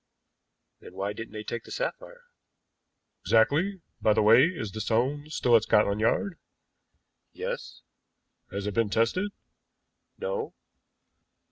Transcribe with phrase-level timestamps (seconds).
[0.79, 2.23] "Then why didn't they take the sapphire?"
[3.23, 3.81] "Exactly.
[4.01, 6.39] By the way, is the stone still at Scotland Yard?"
[7.33, 7.83] "Yes."
[8.49, 9.31] "Has it been tested?"
[10.17, 10.55] "No."